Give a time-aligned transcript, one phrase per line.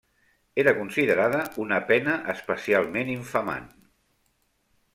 [0.61, 3.69] Era considerada una pena especialment infamant.